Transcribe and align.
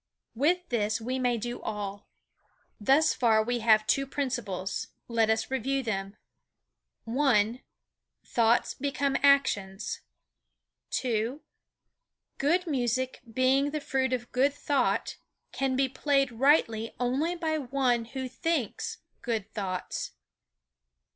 With 0.33 0.69
this 0.69 0.99
we 0.99 1.19
may 1.19 1.37
do 1.37 1.61
all. 1.61 2.09
Thus 2.79 3.13
far 3.13 3.43
we 3.43 3.59
have 3.59 3.85
two 3.85 4.07
principles. 4.07 4.87
Let 5.07 5.29
us 5.29 5.51
review 5.51 5.83
them: 5.83 6.15
I. 7.07 7.61
Thoughts 8.25 8.73
become 8.73 9.15
actions. 9.21 9.99
II. 11.05 11.41
Good 12.39 12.65
music 12.65 13.21
being 13.31 13.69
the 13.69 13.79
fruit 13.79 14.11
of 14.11 14.31
good 14.31 14.55
thought 14.55 15.17
can 15.51 15.75
be 15.75 15.87
played 15.87 16.31
rightly 16.31 16.95
only 16.99 17.35
by 17.35 17.59
one 17.59 18.05
who 18.05 18.27
thinks 18.27 18.97
good 19.21 19.53
thoughts. 19.53 20.13